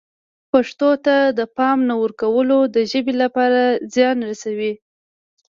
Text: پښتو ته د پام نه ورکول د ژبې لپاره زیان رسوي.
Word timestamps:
پښتو 0.51 0.89
ته 1.05 1.15
د 1.37 1.39
پام 1.57 1.77
نه 1.89 1.95
ورکول 2.03 2.49
د 2.75 2.77
ژبې 2.91 3.13
لپاره 3.23 3.61
زیان 3.93 4.17
رسوي. 4.29 4.73